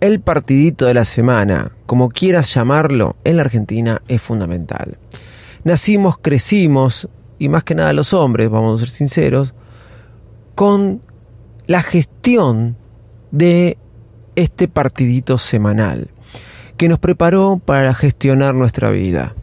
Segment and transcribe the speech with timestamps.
[0.00, 4.98] el partidito de la semana, como quieras llamarlo, en la Argentina es fundamental.
[5.64, 9.54] Nacimos, crecimos, y más que nada los hombres, vamos a ser sinceros,
[10.54, 11.02] con
[11.66, 12.76] la gestión
[13.30, 13.78] de
[14.36, 16.08] este partidito semanal,
[16.76, 19.34] que nos preparó para gestionar nuestra vida.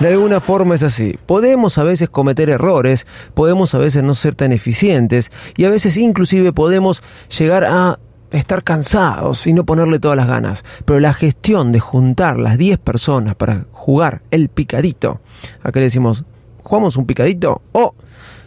[0.00, 1.18] De alguna forma es así.
[1.24, 5.96] Podemos a veces cometer errores, podemos a veces no ser tan eficientes y a veces
[5.96, 7.02] inclusive podemos
[7.38, 7.98] llegar a
[8.30, 10.64] estar cansados y no ponerle todas las ganas.
[10.84, 15.20] Pero la gestión de juntar las 10 personas para jugar el picadito,
[15.62, 16.24] acá le decimos,
[16.62, 17.62] ¿jugamos un picadito?
[17.72, 17.94] O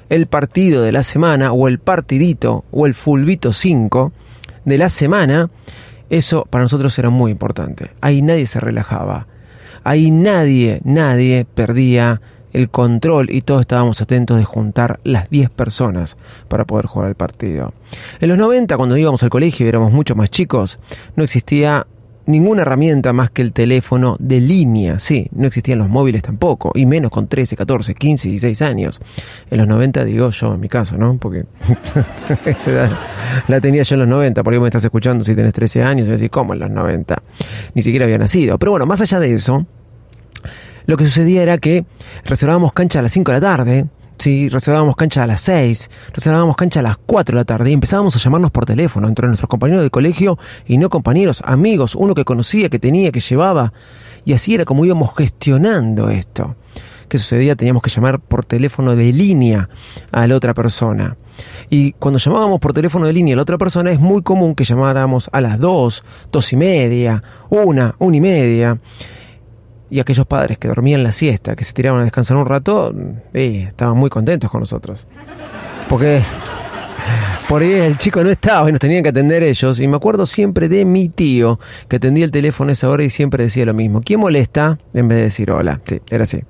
[0.09, 4.11] el partido de la semana, o el partidito, o el fulbito 5
[4.65, 5.49] de la semana,
[6.09, 7.91] eso para nosotros era muy importante.
[8.01, 9.27] Ahí nadie se relajaba.
[9.83, 12.21] Ahí nadie, nadie perdía
[12.53, 16.17] el control y todos estábamos atentos de juntar las 10 personas
[16.47, 17.73] para poder jugar el partido.
[18.19, 20.79] En los 90, cuando íbamos al colegio y éramos mucho más chicos,
[21.15, 21.85] no existía
[22.29, 26.85] ninguna herramienta más que el teléfono de línea, sí, no existían los móviles tampoco, y
[26.85, 29.01] menos con 13, 14, 15, 16 años.
[29.49, 31.17] En los 90 digo yo, en mi caso, ¿no?
[31.17, 31.45] Porque
[32.45, 32.91] esa edad
[33.47, 36.07] la tenía yo en los 90, por ahí me estás escuchando si tenés 13 años
[36.07, 37.19] y decís, ¿cómo en los 90?
[37.73, 38.59] Ni siquiera había nacido.
[38.59, 39.65] Pero bueno, más allá de eso,
[40.85, 41.85] lo que sucedía era que
[42.25, 43.85] reservábamos cancha a las 5 de la tarde,
[44.19, 44.49] ¿sí?
[44.49, 48.15] reservábamos cancha a las 6, reservábamos cancha a las 4 de la tarde y empezábamos
[48.15, 50.37] a llamarnos por teléfono entre nuestros compañeros de colegio
[50.67, 53.73] y no compañeros, amigos, uno que conocía, que tenía, que llevaba.
[54.25, 56.55] Y así era como íbamos gestionando esto.
[57.07, 57.55] ¿Qué sucedía?
[57.55, 59.67] Teníamos que llamar por teléfono de línea
[60.11, 61.17] a la otra persona.
[61.69, 64.63] Y cuando llamábamos por teléfono de línea a la otra persona es muy común que
[64.63, 68.79] llamáramos a las 2, 2 y media, 1, 1 y media
[69.89, 72.93] y aquellos padres que dormían la siesta, que se tiraban a descansar un rato,
[73.33, 75.05] estaban muy contentos con nosotros.
[75.87, 76.21] Porque
[77.47, 79.79] por ahí el chico no estaba y nos tenían que atender ellos.
[79.79, 83.09] Y me acuerdo siempre de mi tío que atendía el teléfono a esa hora y
[83.09, 84.01] siempre decía lo mismo.
[84.01, 84.77] ¿Quién molesta?
[84.93, 85.81] En vez de decir hola.
[85.85, 86.43] Sí, era así.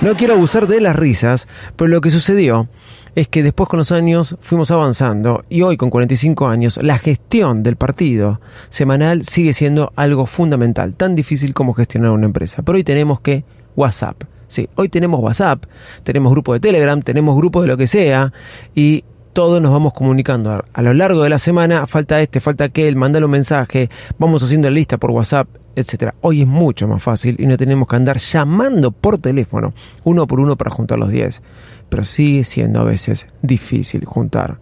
[0.00, 1.46] No quiero abusar de las risas,
[1.76, 2.68] pero lo que sucedió
[3.14, 7.62] es que después con los años fuimos avanzando y hoy con 45 años la gestión
[7.62, 12.62] del partido semanal sigue siendo algo fundamental, tan difícil como gestionar una empresa.
[12.62, 13.44] Pero hoy tenemos que
[13.76, 14.22] WhatsApp.
[14.46, 15.64] Sí, hoy tenemos WhatsApp,
[16.02, 18.32] tenemos grupo de Telegram, tenemos grupo de lo que sea
[18.74, 22.96] y todos nos vamos comunicando a lo largo de la semana, falta este, falta aquel,
[22.96, 26.14] mandale un mensaje, vamos haciendo la lista por WhatsApp, etcétera.
[26.20, 29.72] Hoy es mucho más fácil y no tenemos que andar llamando por teléfono
[30.04, 31.42] uno por uno para juntar los 10
[31.90, 34.58] pero sigue siendo a veces difícil juntar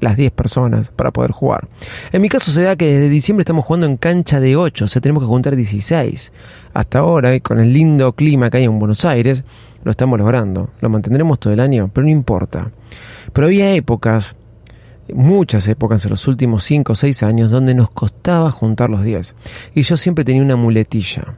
[0.00, 1.68] las 10 personas para poder jugar.
[2.10, 4.88] En mi caso se da que desde diciembre estamos jugando en cancha de 8, o
[4.88, 6.32] sea, tenemos que juntar 16.
[6.74, 9.44] Hasta ahora, y con el lindo clima que hay en Buenos Aires,
[9.82, 10.70] lo estamos logrando.
[10.80, 12.70] Lo mantendremos todo el año, pero no importa.
[13.32, 14.36] Pero había épocas,
[15.12, 19.34] muchas épocas en los últimos 5 o 6 años, donde nos costaba juntar los 10.
[19.74, 21.34] Y yo siempre tenía una muletilla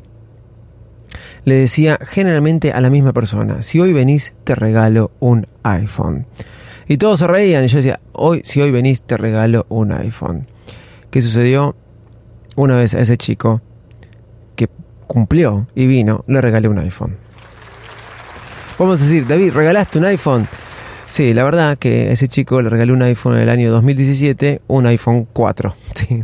[1.45, 6.27] le decía generalmente a la misma persona, si hoy venís te regalo un iPhone.
[6.87, 10.47] Y todos se reían y yo decía, hoy, si hoy venís te regalo un iPhone.
[11.11, 11.77] ¿Qué sucedió?
[12.57, 13.61] Una vez a ese chico
[14.57, 14.69] que
[15.07, 17.17] cumplió y vino, le regalé un iPhone.
[18.79, 20.49] Vamos a decir, David, ¿regalaste un iPhone?
[21.09, 24.87] Sí, la verdad que ese chico le regalé un iPhone en el año 2017, un
[24.87, 25.75] iPhone 4.
[25.95, 26.23] Sí.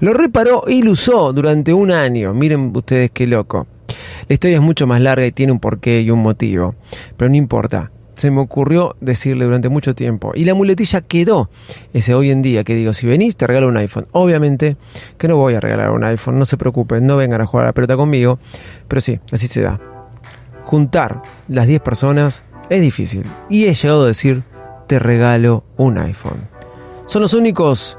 [0.00, 2.34] Lo reparó y lo usó durante un año.
[2.34, 3.66] Miren ustedes qué loco.
[4.28, 6.74] La historia es mucho más larga y tiene un porqué y un motivo.
[7.16, 7.92] Pero no importa.
[8.16, 10.32] Se me ocurrió decirle durante mucho tiempo.
[10.34, 11.50] Y la muletilla quedó.
[11.92, 14.06] Ese hoy en día que digo, si venís te regalo un iPhone.
[14.12, 14.76] Obviamente
[15.18, 16.38] que no voy a regalar un iPhone.
[16.38, 18.38] No se preocupen, no vengan a jugar a la pelota conmigo.
[18.88, 19.78] Pero sí, así se da.
[20.66, 23.22] Juntar las 10 personas es difícil.
[23.48, 24.42] Y he llegado a decir,
[24.88, 26.48] te regalo un iPhone.
[27.06, 27.96] Son los únicos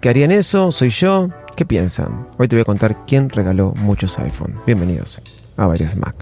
[0.00, 1.28] que harían eso, soy yo.
[1.54, 2.26] ¿Qué piensan?
[2.36, 4.52] Hoy te voy a contar quién regaló muchos iPhone.
[4.66, 5.22] Bienvenidos
[5.56, 6.16] a Baires Mac.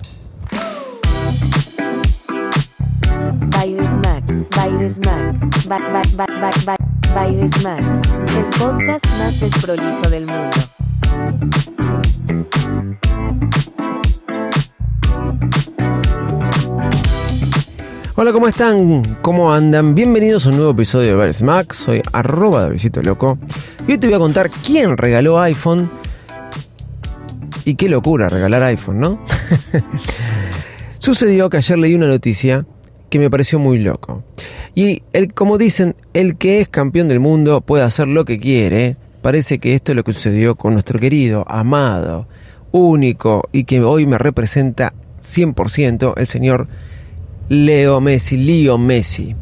[5.67, 5.83] Mac,
[7.65, 7.81] Mac,
[8.37, 10.57] el podcast más desprolijo del mundo.
[18.19, 19.03] Hola, ¿cómo están?
[19.21, 19.95] ¿Cómo andan?
[19.95, 21.75] Bienvenidos a un nuevo episodio de Baires Mac.
[21.75, 23.37] Soy arroba Davidito Loco.
[23.87, 25.91] Y hoy te voy a contar quién regaló iPhone.
[27.67, 29.23] Y qué locura regalar iPhone, ¿no?
[30.99, 32.65] Sucedió que ayer leí una noticia
[33.11, 34.25] que me pareció muy loco.
[34.75, 38.97] Y el, como dicen, el que es campeón del mundo puede hacer lo que quiere.
[39.21, 42.29] Parece que esto es lo que sucedió con nuestro querido, amado,
[42.73, 46.67] único y que hoy me representa 100% el señor
[47.49, 49.35] Leo Messi, Leo Messi.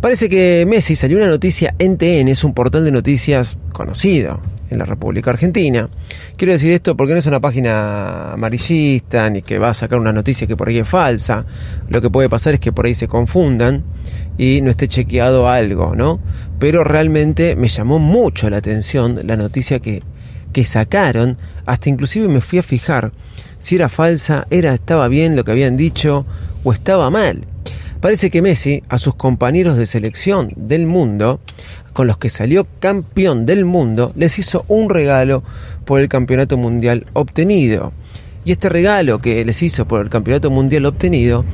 [0.00, 4.40] Parece que Messi salió una noticia en TN, es un portal de noticias conocido
[4.70, 5.88] en la República Argentina.
[6.36, 10.12] Quiero decir esto porque no es una página amarillista ni que va a sacar una
[10.12, 11.46] noticia que por ahí es falsa.
[11.88, 13.82] Lo que puede pasar es que por ahí se confundan
[14.36, 16.20] y no esté chequeado algo, ¿no?
[16.60, 20.02] Pero realmente me llamó mucho la atención la noticia que,
[20.52, 21.36] que sacaron,
[21.66, 23.12] hasta inclusive me fui a fijar
[23.58, 26.24] si era falsa, era estaba bien lo que habían dicho
[26.64, 27.44] o estaba mal.
[28.00, 31.40] Parece que Messi a sus compañeros de selección del mundo,
[31.92, 35.42] con los que salió campeón del mundo, les hizo un regalo
[35.84, 37.92] por el campeonato mundial obtenido.
[38.44, 41.44] Y este regalo que les hizo por el campeonato mundial obtenido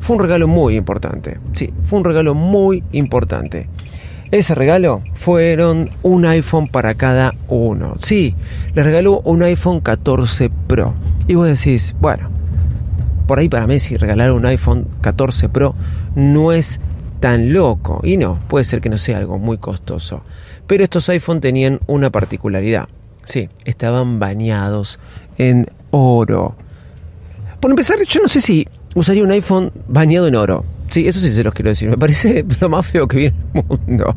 [0.00, 1.38] fue un regalo muy importante.
[1.52, 3.68] Sí, fue un regalo muy importante.
[4.30, 7.96] Ese regalo fueron un iPhone para cada uno.
[7.98, 8.36] Sí,
[8.74, 10.94] les regaló un iPhone 14 Pro.
[11.26, 12.30] Y vos decís, bueno,
[13.26, 15.74] por ahí para Messi regalar un iPhone 14 Pro
[16.14, 16.80] no es
[17.18, 18.00] tan loco.
[18.04, 20.22] Y no, puede ser que no sea algo muy costoso.
[20.68, 22.88] Pero estos iPhone tenían una particularidad.
[23.24, 25.00] Sí, estaban bañados
[25.38, 26.54] en oro.
[27.58, 30.64] Por empezar, yo no sé si usaría un iPhone bañado en oro.
[30.90, 31.88] Sí, eso sí se los quiero decir.
[31.88, 34.16] Me parece lo más feo que vi en el mundo.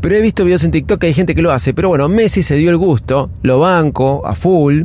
[0.00, 1.72] Pero he visto videos en TikTok que hay gente que lo hace.
[1.72, 4.82] Pero bueno, Messi se dio el gusto, lo banco a full.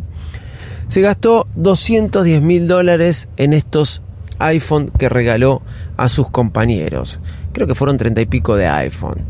[0.88, 4.02] Se gastó 210 mil dólares en estos
[4.40, 5.64] iPhone que regaló
[5.98, 7.20] a sus compañeros.
[7.52, 9.24] Creo que fueron 30 y pico de iPhone.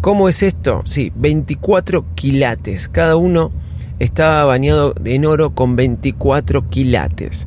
[0.00, 0.82] ¿Cómo es esto?
[0.84, 2.88] Sí, 24 quilates.
[2.88, 3.50] Cada uno
[3.98, 7.46] estaba bañado en oro con 24 quilates.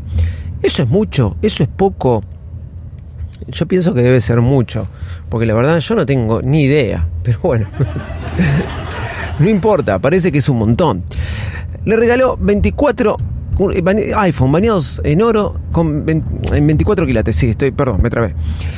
[0.62, 1.38] ¿Eso es mucho?
[1.42, 2.24] ¿Eso es poco?
[3.48, 4.88] Yo pienso que debe ser mucho,
[5.30, 7.68] porque la verdad yo no tengo ni idea, pero bueno,
[9.40, 11.04] no importa, parece que es un montón.
[11.86, 13.18] Le regaló 24
[14.16, 18.33] iPhone bañados en oro con 20, en 24 quilates, sí, estoy, perdón, me trabé.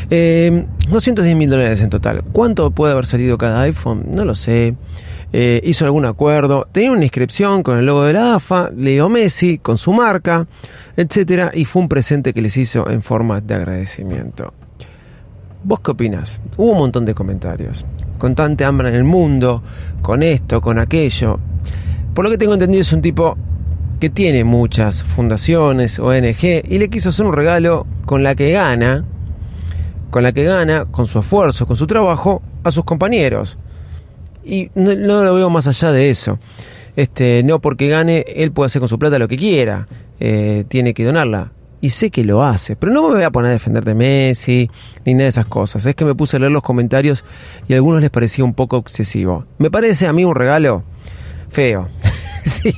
[0.10, 2.24] Eh, 210 mil dólares en total.
[2.32, 4.06] ¿Cuánto puede haber salido cada iPhone?
[4.14, 4.76] No lo sé.
[5.34, 9.58] Eh, hizo algún acuerdo, tenía una inscripción con el logo de la AFA, Leo Messi
[9.58, 10.48] con su marca,
[10.96, 14.54] etcétera, y fue un presente que les hizo en forma de agradecimiento.
[15.64, 16.40] ¿Vos qué opinas?
[16.58, 17.86] Hubo un montón de comentarios.
[18.18, 19.64] Con tanta hambre en el mundo,
[20.02, 21.40] con esto, con aquello.
[22.14, 23.36] Por lo que tengo entendido es un tipo
[24.00, 29.06] que tiene muchas fundaciones, ONG, y le quiso hacer un regalo con la que gana,
[30.10, 33.58] con la que gana, con su esfuerzo, con su trabajo, a sus compañeros.
[34.44, 36.40] Y no, lo veo más allá de eso.
[36.96, 39.88] Este, no porque gane, él puede hacer con su plata lo que quiera.
[40.20, 41.52] Eh, tiene que donarla.
[41.82, 42.76] Y sé que lo hace.
[42.76, 44.70] Pero no me voy a poner a defender de Messi
[45.06, 45.86] ni nada de esas cosas.
[45.86, 47.26] Es que me puse a leer los comentarios
[47.68, 49.46] y a algunos les parecía un poco excesivo.
[49.58, 50.84] Me parece a mí un regalo
[51.50, 51.88] feo.
[52.50, 52.72] sí,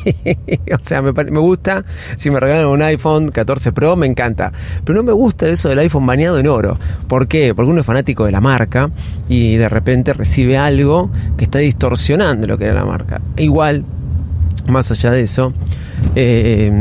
[0.74, 1.84] o sea, me, me, gusta.
[2.16, 4.52] Si me regalan un iPhone 14 Pro, me encanta.
[4.86, 6.80] Pero no me gusta eso del iPhone bañado en oro.
[7.08, 7.54] ¿Por qué?
[7.54, 8.90] Porque uno es fanático de la marca
[9.28, 13.20] y de repente recibe algo que está distorsionando lo que era la marca.
[13.36, 13.84] Igual,
[14.68, 15.52] más allá de eso,
[16.16, 16.72] eh,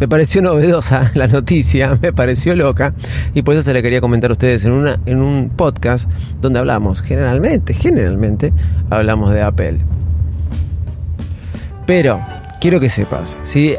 [0.00, 2.94] me pareció novedosa la noticia, me pareció loca
[3.34, 6.58] y por eso se la quería comentar a ustedes en, una, en un podcast donde
[6.58, 8.54] hablamos, generalmente, generalmente,
[8.88, 9.78] hablamos de Apple.
[11.86, 12.20] Pero,
[12.60, 13.76] quiero que sepas, si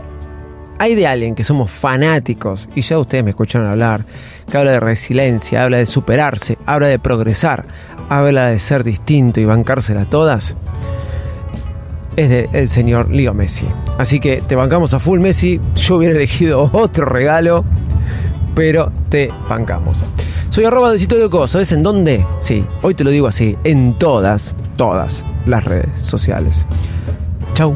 [0.79, 4.05] hay de alguien que somos fanáticos, y ya ustedes me escucharon hablar,
[4.49, 7.65] que habla de resiliencia, habla de superarse, habla de progresar,
[8.09, 10.55] habla de ser distinto y bancársela todas,
[12.15, 13.67] es del el señor Leo Messi.
[13.97, 17.65] Así que te bancamos a full Messi, yo hubiera elegido otro regalo,
[18.55, 20.05] pero te bancamos.
[20.49, 22.25] Soy arroba de sitio de Coco, ¿sabes en dónde?
[22.39, 26.65] Sí, hoy te lo digo así, en todas, todas las redes sociales.
[27.53, 27.75] Chau